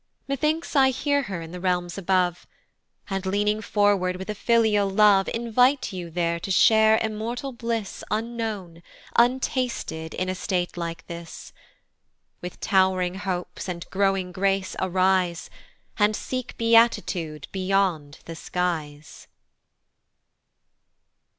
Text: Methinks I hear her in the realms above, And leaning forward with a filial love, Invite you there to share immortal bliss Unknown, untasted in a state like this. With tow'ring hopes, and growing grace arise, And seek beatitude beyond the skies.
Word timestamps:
Methinks 0.27 0.75
I 0.75 0.89
hear 0.89 1.21
her 1.21 1.43
in 1.43 1.51
the 1.51 1.59
realms 1.59 1.95
above, 1.95 2.47
And 3.11 3.23
leaning 3.23 3.61
forward 3.61 4.15
with 4.15 4.31
a 4.31 4.33
filial 4.33 4.89
love, 4.89 5.29
Invite 5.29 5.93
you 5.93 6.09
there 6.09 6.39
to 6.39 6.49
share 6.49 6.97
immortal 7.03 7.51
bliss 7.51 8.03
Unknown, 8.09 8.81
untasted 9.15 10.15
in 10.15 10.27
a 10.27 10.33
state 10.33 10.75
like 10.75 11.05
this. 11.05 11.53
With 12.41 12.59
tow'ring 12.59 13.13
hopes, 13.13 13.69
and 13.69 13.87
growing 13.91 14.31
grace 14.31 14.75
arise, 14.79 15.51
And 15.99 16.15
seek 16.15 16.57
beatitude 16.57 17.47
beyond 17.51 18.21
the 18.25 18.35
skies. 18.35 19.27